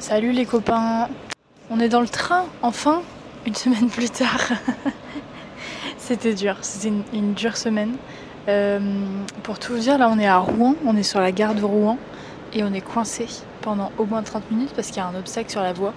[0.00, 1.10] Salut les copains
[1.68, 3.02] On est dans le train, enfin,
[3.44, 4.48] une semaine plus tard.
[5.98, 7.96] C'était dur, c'était une, dure semaine.
[8.48, 8.80] Euh,
[9.42, 11.62] pour tout vous dire, là on est à Rouen, on est sur la gare de
[11.62, 11.98] Rouen
[12.54, 13.26] et on est coincé
[13.60, 15.92] pendant au moins 30 minutes parce qu'il y a un obstacle sur la voie.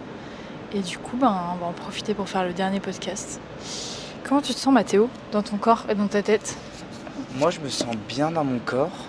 [0.74, 3.40] Et du coup, ben, on va en profiter pour faire le dernier podcast.
[4.26, 6.58] Comment tu te sens Mathéo Dans ton corps et dans ta tête?
[7.36, 9.08] Moi, je me sens bien dans mon corps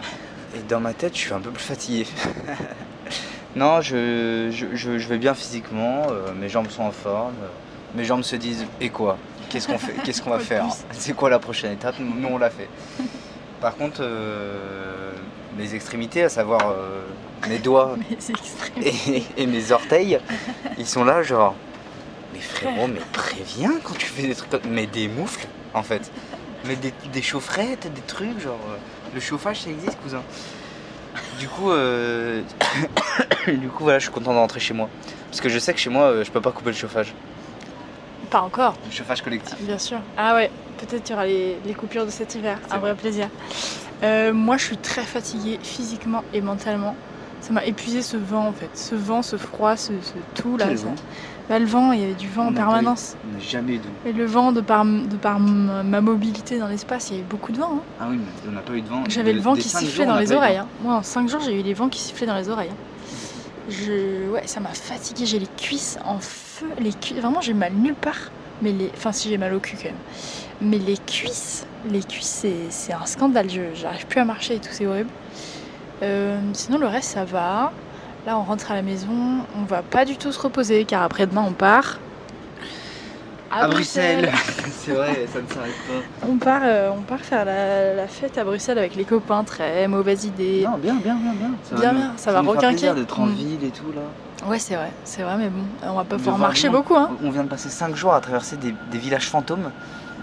[0.57, 2.07] et dans ma tête, je suis un peu plus fatigué.
[3.57, 7.49] non, je, je, je- je vais bien physiquement, euh, mes jambes sont en forme, euh,
[7.97, 9.17] mes jambes se disent et quoi?
[9.49, 9.95] Qu'est-ce qu'on fait?
[10.05, 11.95] Qu'est-ce qu'on va faire C'est quoi la prochaine étape?
[12.01, 12.69] Nous, on l'a fait.
[13.61, 15.13] Par contre, euh,
[15.57, 16.61] mes extrémités, à savoir
[17.49, 17.97] mes doigts
[18.83, 20.19] et, et mes orteils,
[20.79, 21.55] ils sont là genre
[22.33, 26.11] mais frérot mais préviens quand tu fais des trucs comme mais des moufles en fait.
[26.67, 28.59] Mais des, des chaufferettes des trucs genre
[29.15, 30.23] le chauffage ça existe cousin?
[31.39, 32.43] Du coup euh,
[33.47, 34.89] du coup voilà je suis content de rentrer chez moi
[35.31, 37.15] parce que je sais que chez moi euh, je peux pas couper le chauffage
[38.31, 39.99] Pas encore, le chauffage collectif bien sûr.
[40.17, 43.01] Ah ouais, peut-être il y aura les, les coupures de cet hiver, un vrai vrai.
[43.01, 43.29] plaisir.
[44.03, 46.97] Euh, moi je suis très fatiguée physiquement et mentalement.
[47.47, 50.75] Ça m'a épuisé ce vent en fait, ce vent, ce froid, ce, ce tout là.
[50.77, 50.95] Ça- vent
[51.51, 53.17] Bah, le vent, il y avait du vent On en pas eu- permanence.
[53.37, 56.69] on jamais eu de vent Et le vent, de par, de par ma mobilité dans
[56.69, 57.75] l'espace, il y avait beaucoup de vent.
[57.77, 57.83] hein.
[58.01, 60.07] ah oui mais on n'a pas eu de vent J'avais le vent qui sifflait jours,
[60.15, 60.57] dans les oreilles.
[60.57, 60.67] hein.
[60.83, 62.71] Moi, en 5 jours, j'ai eu les vents qui sifflaient dans les oreilles.
[62.73, 63.69] hein.
[63.69, 64.29] Je...
[64.31, 65.27] Ouais, ça m'a fatigué.
[65.27, 66.67] J'ai les cuisses en feu.
[66.79, 67.19] Les cuisses...
[67.19, 68.31] Vraiment, j'ai mal nulle part.
[68.63, 68.91] Mais les...
[68.97, 69.95] Enfin, si j'ai mal au cul quand même.
[70.61, 73.49] Mais les cuisses, les cuisses, c'est, un scandale.
[73.51, 73.61] Je...
[73.75, 75.09] J'arrive plus à marcher et tout, c'est horrible.
[76.03, 77.73] Euh, Sinon, le reste, ça va.
[78.27, 79.09] Là, on rentre à la maison.
[79.61, 81.99] On va pas du tout se reposer car après-demain, on part.
[83.51, 84.33] à Bruxelles
[84.73, 88.37] c'est vrai ça ne s'arrête pas On part, euh, on part faire la, la fête
[88.39, 89.45] à Bruxelles avec les copains.
[89.45, 90.65] Très mauvaise idée.
[90.69, 91.51] Non, bien, bien, bien, bien.
[91.63, 92.93] Ça Bien, nous- bien, ça va nous fera requinquer.
[92.95, 93.35] d'être en Mm.
[93.35, 94.49] ville et tout là.
[94.49, 97.11] Ouais, c'est vrai, c'est vrai, mais bon, on va pas pouvoir voir marcher beaucoup, hein.
[97.23, 99.71] On vient de passer 5 jours à traverser des, des villages fantômes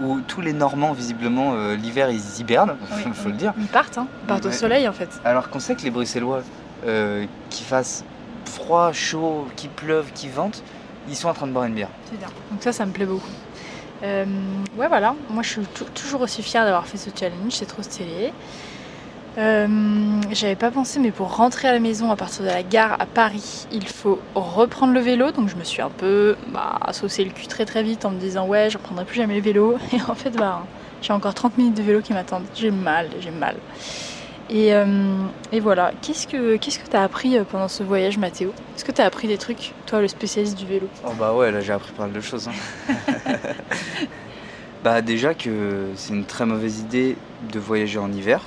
[0.02, 3.52] où tous les Normands, visiblement, euh, l'hiver, ils hibernent, il faut le dire.
[3.58, 4.06] Ils partent, hein.
[4.22, 5.08] Ils partent au soleil, en fait.
[5.24, 6.42] Alors qu'on sait que les Bruxellois,
[6.86, 8.04] euh, qui fassent
[8.44, 10.62] froid, chaud, qui pleuve, qui vente,
[11.08, 11.88] ils sont en train de boire une bière.
[12.10, 12.28] C'est bien.
[12.50, 13.30] Donc ça, ça me plaît beaucoup.
[14.02, 14.24] Euh,
[14.76, 15.14] ouais, voilà.
[15.30, 17.52] Moi, je suis tou- toujours aussi fière d'avoir fait ce challenge.
[17.52, 18.32] C'est trop stylé.
[19.38, 19.66] Euh,
[20.30, 23.06] J'avais pas pensé, mais pour rentrer à la maison à partir de la gare à
[23.06, 25.30] Paris, il faut reprendre le vélo.
[25.30, 28.18] Donc je me suis un peu bah, saucé le cul très très vite en me
[28.18, 29.76] disant ouais, je reprendrai plus jamais le vélo.
[29.92, 30.64] Et en fait, bah,
[31.00, 32.44] j'ai encore 30 minutes de vélo qui m'attendent.
[32.54, 33.56] J'ai mal, j'ai mal.
[34.50, 34.84] Et, euh,
[35.50, 35.92] et voilà.
[36.02, 38.52] Qu'est-ce que qu'est-ce que t'as appris euh, pendant ce voyage, Mathéo?
[38.76, 40.88] Est-ce que t'as appris des trucs, toi, le spécialiste du vélo?
[41.06, 42.48] Oh bah ouais, là j'ai appris pas mal de choses.
[42.48, 42.92] hein.
[44.84, 47.16] bah déjà que c'est une très mauvaise idée
[47.50, 48.42] de voyager en hiver.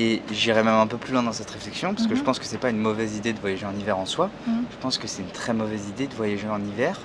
[0.00, 2.24] Et j'irai même un peu plus loin dans cette réflexion, parce que je Mhm.
[2.26, 4.30] pense que c'est pas une mauvaise idée de voyager en hiver en soi.
[4.46, 4.62] Mhm.
[4.70, 7.00] Je pense que c'est une très mauvaise idée de voyager en hiver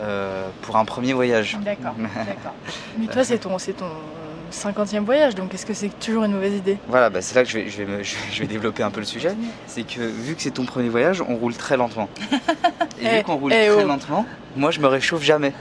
[0.00, 1.58] euh, pour un premier voyage.
[1.64, 2.54] D'accord, d'accord.
[2.98, 3.90] Mais toi, c'est ton, c'est ton
[4.52, 6.78] 50e voyage, donc est-ce que c'est toujours une mauvaise idée?
[6.88, 8.82] Voilà, bah c'est là que je vais, je, vais me- je vais- je vais développer
[8.84, 9.32] un peu le sujet.
[9.66, 12.08] C'est que vu que c'est ton premier voyage, on roule très lentement.
[13.00, 13.86] Et Eh, vu qu'on roule eh très oh.
[13.86, 14.24] lentement,
[14.56, 15.52] moi je me réchauffe jamais.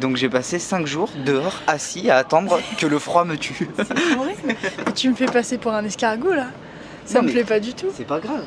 [0.00, 3.68] Donc j'ai passé 5 jours dehors assis à attendre que le froid me tue.
[3.76, 6.46] C'est tu me fais passer pour un escargot, là?
[7.04, 7.88] Ça Non, me plaît pas du tout.
[7.94, 8.44] C'est pas grave.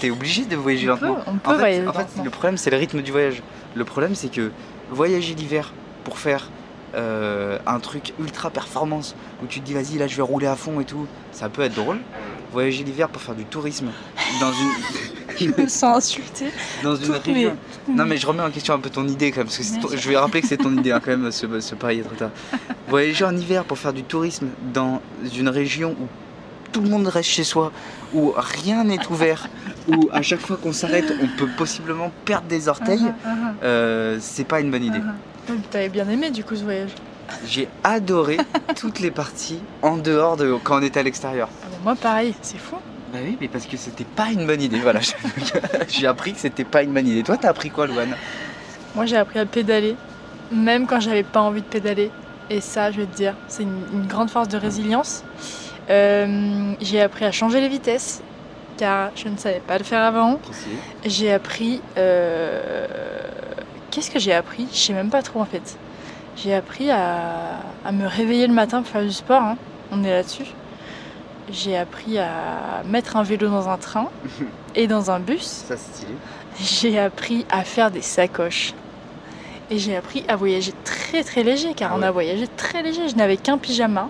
[0.00, 1.24] T'es obligé de voyager On peut, lentement.
[1.26, 3.42] on peut en fait, voyager en fait, le problème c'est le rythme du voyage.
[3.74, 4.50] Le problème c'est que
[4.90, 5.72] voyager l'hiver
[6.04, 6.50] pour faire
[6.94, 10.54] euh, un truc ultra performance où tu te dis vas-y là je vais rouler à
[10.54, 11.98] fond et tout, ça peut être drôle.
[12.52, 13.88] Voyager l'hiver pour faire du tourisme
[14.40, 14.70] dans une,
[15.38, 16.46] Je me sens insultée.
[16.82, 17.56] dans une Toutes mes- région.
[17.88, 19.96] Non mais je remets en question un peu ton idée quand même, parce que ton-
[19.96, 22.14] je vais rappeler que c'est ton idée hein, quand même, ce, ce pari est trop
[22.14, 22.30] tard.
[22.88, 25.00] Voyager en hiver pour faire du tourisme dans
[25.36, 26.06] une région où
[26.72, 27.72] tout le monde reste chez soi,
[28.12, 29.48] où rien n'est ouvert,
[29.88, 34.18] où à chaque fois qu'on s'arrête on peut possiblement perdre des orteils, Ah, ah, euh,
[34.20, 35.00] c'est pas une bonne idée.
[35.48, 36.90] mais T'avais bien aimé du coup ce voyage.
[37.46, 38.36] J'ai adoré
[38.76, 41.48] toutes les parties en dehors de quand on était à l'extérieur.
[41.64, 42.76] Ah moi pareil, c'est fou.
[43.12, 45.00] Bah oui, mais parce que c'était pas une bonne idée, voilà.
[45.88, 47.22] J'ai appris que c'était pas une bonne idée.
[47.22, 48.16] Toi, t'as appris quoi, Louane?
[48.94, 49.94] Moi j'ai appris à pédaler,
[50.50, 52.10] même quand j'avais pas envie de pédaler.
[52.48, 55.22] Et ça, je vais te dire, c'est une, une grande force de résilience.
[55.90, 58.22] Euh, j'ai appris à changer les vitesses,
[58.76, 60.40] car je ne savais pas le faire avant.
[61.04, 61.80] J'ai appris.
[61.98, 62.86] euh,
[63.90, 64.66] Qu'est-ce que j'ai appris?
[64.72, 65.76] Je sais même pas trop en fait.
[66.36, 69.42] J'ai appris à, à me réveiller le matin pour faire du sport.
[69.42, 69.56] hein.
[69.92, 70.44] On est là-dessus.
[71.50, 74.08] J'ai appris à mettre un vélo dans un train
[74.74, 75.42] et dans un bus.
[75.42, 76.12] Ça, c'est stylé.
[76.60, 78.74] J'ai appris à faire des sacoches.
[79.70, 83.08] Et j'ai appris à voyager très très léger, car on a voyagé très léger.
[83.08, 84.08] Je n'avais qu'un pyjama,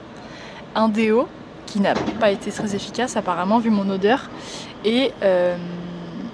[0.74, 1.28] un déo,
[1.64, 4.28] qui n'a pas été très efficace apparemment vu mon odeur,
[4.84, 5.56] et, euh,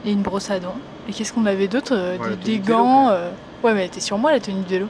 [0.05, 0.75] et une brosse à dents.
[1.09, 1.95] Et qu'est-ce qu'on avait d'autre?
[1.95, 3.09] Euh, Ouais, Des, vélo, gants.
[3.11, 3.31] euh,
[3.63, 4.87] Ouais, mais elle était sur moi la tenue de vélo.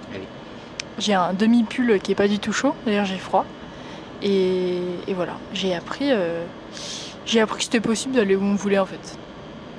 [0.99, 3.45] J'ai un demi-pull qui est pas du tout chaud, d'ailleurs j'ai froid.
[4.23, 4.79] Et,
[5.09, 6.45] et voilà, j'ai appris, euh,
[7.27, 9.19] j'ai appris que c'était possible d'aller où on voulait en fait.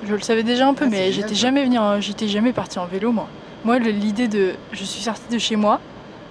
[0.06, 2.78] Je le savais déjà un peu, Ah, mais j'étais jamais venu, en- j'étais jamais partie
[2.78, 3.28] en vélo moi.
[3.64, 5.80] Moi, l'idée de, je suis sortie de chez moi,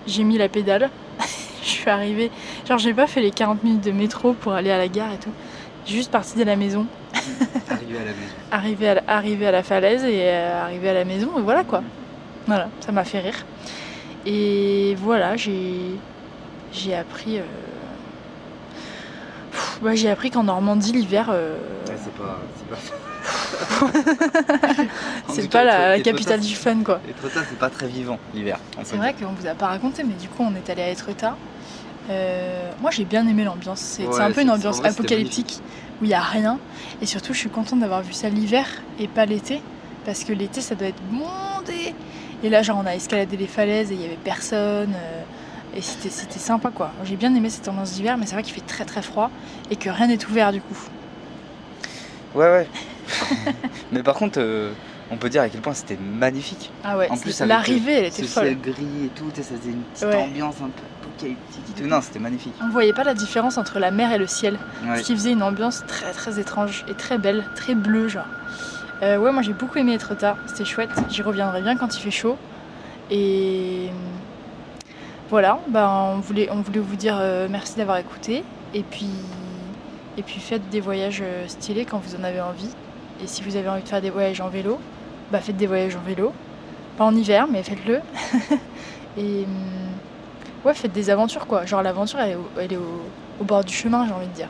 [0.06, 0.90] j'ai mis la pédale,
[1.64, 2.30] je suis arrivée,
[2.68, 5.18] genre j'ai pas fait les 40 minutes de métro pour aller à la gare et
[5.18, 5.32] tout.
[5.86, 6.86] J'ai juste parti de la maison,
[7.70, 8.34] Arrivé à la maison.
[8.52, 11.64] arrivé à la, arrivé à la falaise et euh, arrivé à la maison et voilà
[11.64, 11.82] quoi.
[12.46, 13.44] Voilà, ça m'a fait rire.
[14.26, 15.96] Et voilà, j'ai
[16.72, 17.40] j'ai appris.
[17.40, 17.44] euh,
[19.84, 21.56] bah, j'ai appris qu'en Normandie l'hiver, euh,
[21.88, 22.40] Ouais, c'est pas.
[22.58, 22.78] C'est pas.
[25.30, 27.00] C'est la, capitale du fun quoi.
[27.10, 28.60] Etretat, c'est pas très vivant l'hiver.
[28.84, 31.36] C'est vrai qu'on vous a pas raconté, mais du coup on est allé à Etretat.
[32.10, 33.80] Euh, moi j'ai bien aimé l'ambiance.
[33.80, 35.62] C'est Ouais, un peu une ambiance vrai, apocalyptique
[36.02, 36.60] où il y a rien.
[37.02, 38.68] Et surtout je suis contente d'avoir vu ça l'hiver
[39.00, 39.62] et pas l'été,
[40.06, 41.96] parce que l'été ça doit être bondé.
[42.44, 44.94] Et là genre on a escaladé les falaises et il y avait personne.
[44.94, 45.22] euh,
[45.76, 46.92] et c'était c'était sympa quoi.
[47.04, 49.30] J'ai bien aimé cette ambiance d'hiver, mais c'est vrai qu'il fait très très froid
[49.72, 50.78] et que rien n'est ouvert du coup.
[52.36, 52.68] Ouais, ouais.
[53.92, 54.72] Mais par contre, euh,
[55.12, 56.72] on peut dire à quel point c'était magnifique.
[56.84, 58.46] Ah ouais, En plus, l'arrivée elle était Ce folle.
[58.46, 60.16] ciel gris et tout, sais, ça faisait une petite Ouais.
[60.16, 61.88] ambiance un peu apocalyptique et tout.
[61.88, 62.54] Non, c'était magnifique.
[62.64, 64.58] On voyait pas la différence entre la mer et le ciel.
[64.88, 64.98] Ouais.
[64.98, 68.26] Ce qui faisait une ambiance très très étrange et très belle, très bleue genre.
[69.04, 70.90] Euh, ouais, moi j'ai beaucoup aimé Etretat, c'était chouette.
[71.10, 72.38] J'y reviendrai bien quand il fait chaud.
[73.12, 73.90] Et
[75.34, 78.44] voilà, ben, on, voulait, on voulait vous dire euh, merci d'avoir écouté.
[78.76, 79.10] Et puis,
[80.16, 82.70] et puis faites des voyages euh, stylés quand vous en avez envie.
[83.20, 84.80] Et si vous avez envie de faire des voyages en vélo,
[85.32, 86.34] bah faites des voyages en vélo.
[86.98, 88.02] Pas en hiver, mais faites-le.
[89.18, 89.48] et hum,
[90.66, 91.66] ouais, faites des aventures quoi.
[91.66, 93.02] Genre l'aventure elle est, au, elle est au,
[93.42, 94.50] au bord du chemin, j'ai envie de dire.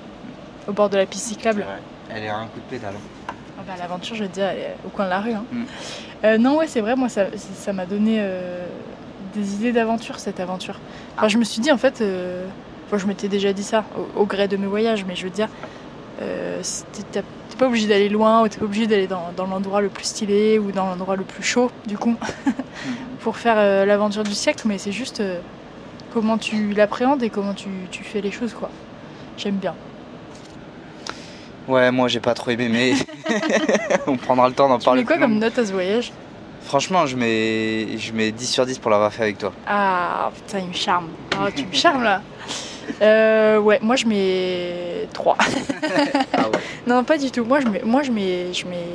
[0.67, 1.61] Au bord de la piste cyclable.
[1.61, 2.13] Ouais.
[2.13, 2.95] Elle est à un coup de pédale.
[3.57, 5.31] Ah bah, L'aventure, je veux dire, elle est au coin de la rue.
[5.31, 5.45] hein.
[5.49, 5.63] Mm.
[6.25, 8.65] Euh, non, ouais, c'est vrai, moi, ça ça m'a donné euh,
[9.35, 10.79] des idées d'aventure, cette aventure.
[11.17, 12.45] Enfin, je me suis dit, en fait, euh,
[12.87, 13.83] enfin, je m'étais déjà dit ça
[14.17, 15.49] au, au gré de mes voyages, mais je veux dire,
[16.21, 16.61] euh,
[17.11, 17.21] t'es
[17.57, 20.57] pas obligé d'aller loin ou t'es pas obligé d'aller dans, dans l'endroit le plus stylé
[20.59, 22.15] ou dans l'endroit le plus chaud, du coup,
[23.21, 25.39] pour faire euh, l'aventure du siècle, mais c'est juste euh,
[26.13, 28.69] comment tu l'appréhendes et comment tu, tu fais les choses, quoi.
[29.37, 29.73] J'aime bien.
[31.67, 32.93] Ouais, moi j'ai pas trop aimé, mais
[34.07, 35.01] on prendra le temps d'en Tu parler.
[35.01, 36.11] mets quoi comme note à ce voyage?
[36.63, 37.97] Franchement, je mets...
[37.97, 39.51] je mets 10 sur 10 pour l'avoir fait avec toi.
[39.67, 41.07] Ah putain, il me charme.
[41.37, 42.21] Ah, tu me charmes là.
[43.01, 45.37] Euh, ouais, moi je mets 3.
[46.33, 46.59] Ah ouais.
[46.87, 47.43] non, pas du tout.
[47.45, 48.87] Moi je mets, moi, je mets, je mets,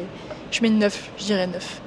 [0.50, 1.10] je mets 9.
[1.18, 1.80] Je dirais 9.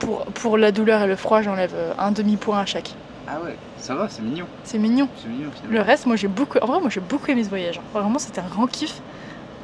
[0.00, 2.90] Pour, pour la douleur et le froid, j'enlève un demi-point à chaque.
[3.28, 4.46] Ah ouais, ça va, c'est mignon.
[4.64, 5.08] C'est mignon.
[5.20, 6.58] C'est mignon Le reste, moi j'ai beaucoup.
[6.58, 7.78] En vrai, moi j'ai beaucoup aimé ce voyage.
[7.78, 7.82] hein.
[7.98, 9.00] Vraiment, c'était un grand kiff.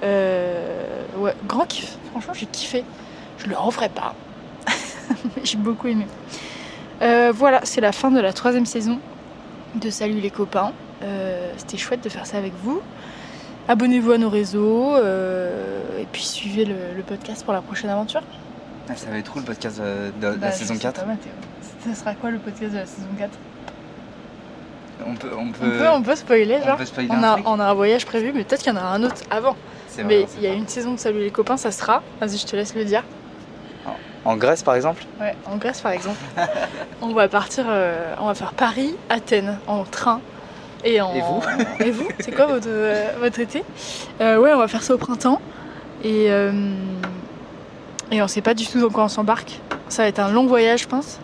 [0.03, 0.85] Euh,
[1.17, 1.97] ouais, grand kiff.
[2.11, 2.85] Franchement, j'ai kiffé.
[3.39, 4.15] Je le referai pas.
[5.45, 6.07] J'ai beaucoup aimé.
[7.03, 8.99] Euh, voilà, c'est la fin de la troisième saison
[9.75, 10.73] de Salut les copains.
[11.03, 12.81] Euh, c'était chouette de faire ça avec vous.
[13.69, 18.23] Abonnez-vous à nos réseaux euh, et puis suivez le, le podcast pour la prochaine aventure.
[18.89, 21.01] Ah, ça va être où le podcast de, de Bah, la je saison sais 4
[21.01, 21.33] pas, Mathéo.
[21.85, 23.31] Ça sera quoi le podcast de la saison 4
[25.05, 27.33] on peut, on peut, on, peut, on peut spoiler, on genre peut spoiler on a,
[27.33, 29.57] truc on a un voyage prévu, mais peut-être qu'il y en aura un autre avant.
[29.95, 32.03] Vrai, Mais il y a une saison de Salut les copains, ça sera.
[32.21, 33.03] Vas-y, je te laisse le dire.
[34.25, 36.19] En Grèce par exemple Ouais, en Grèce par exemple.
[37.01, 40.21] on va partir, euh, on va faire Paris, Athènes en train.
[40.85, 41.13] Et, en...
[41.15, 41.43] Et vous
[41.87, 43.63] Et vous C'est quoi votre, euh, votre été
[44.21, 45.41] Euh, Ouais, on va faire ça au printemps.
[46.05, 46.53] Et, euh,
[48.11, 49.61] et on sait pas du tout dans quoi on s'embarque.
[49.89, 51.19] Ça va être un long voyage, je pense.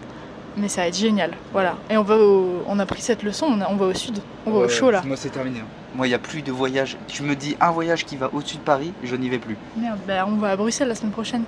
[0.57, 1.33] Mais ça va être génial.
[1.53, 1.75] Voilà.
[1.91, 2.63] Et on va au...
[2.67, 4.19] on a pris cette leçon, on, a- on va au sud.
[4.47, 5.03] On va au chaud là.
[5.05, 5.61] Moi c'est terminé.
[5.61, 5.67] hein.
[5.95, 6.97] Moi il n'y a plus de voyage.
[7.07, 9.57] Tu me dis un voyage qui va au-dessus de Paris, je n'y vais plus.
[9.77, 11.45] Merde, bah, on va à Bruxelles la semaine prochaine.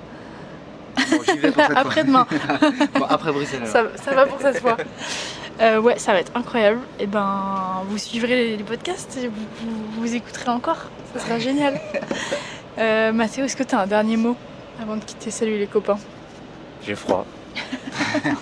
[0.95, 1.20] Bon, j'y vais pour cette fois.
[1.75, 2.27] Après-demain.
[2.93, 3.71] Bon, après Bruxelles alors.
[3.95, 4.77] ça, ça va pour cette fois.
[5.61, 6.79] Euh, ouais, ça va être incroyable.
[6.99, 10.89] Et ben, vous suivrez les, les podcasts et vous, vous, vous écouterez encore.
[11.13, 11.79] Ça sera génial.
[12.79, 14.35] Euh, Mathéo, est-ce que tu as un dernier mot
[14.81, 15.99] avant de quitter Salut les copains?
[16.87, 17.25] J'ai froid.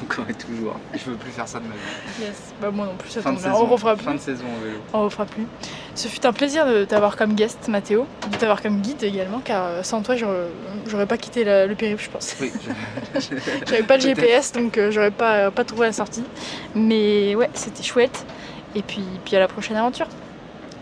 [0.04, 0.76] Encore et toujours.
[0.94, 2.22] Je veux plus faire ça de ma vie.
[2.28, 2.54] Yes.
[2.62, 3.54] Bah, moi non plus, ça Fin de tombe bien.
[3.54, 3.66] saison.
[3.66, 4.18] On refera Fin plus.
[4.20, 4.78] de saison au vélo.
[4.94, 5.48] On refera plus.
[5.96, 9.66] Ce fut un plaisir de t'avoir comme guest, Mathéo, de t'avoir comme guide également, car
[9.66, 10.16] euh, sans toi,
[10.88, 12.36] j'aurais pas quitté la- le périple, je pense.
[12.40, 12.52] Oui.
[13.68, 14.02] J'avais pas le.
[14.02, 16.24] GPS, donc euh, j'aurais pas, pas trouvé la sortie.
[16.74, 18.26] Mais ouais, c'était chouette.
[18.76, 20.08] Et puis, puis à la prochaine aventure.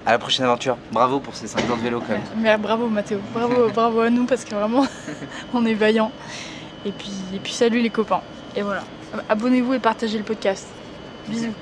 [0.06, 0.78] À la prochaine aventure.
[0.92, 2.22] Bravo pour ces 5 ans de vélo quand même.
[2.38, 4.86] Mais bravo Mathéo, bravo, bravo à nous parce que vraiment
[5.54, 6.12] on est vaillants.
[6.86, 8.22] Et puis, et puis salut les copains.
[8.56, 8.84] Et voilà.
[9.30, 10.68] Abonnez-vous et partagez le podcast.
[11.28, 11.54] Bisous.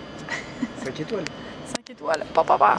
[0.84, 1.24] 5 étoiles.
[1.75, 2.24] 5 étoiles.
[2.34, 2.78] Pa, pa, pa.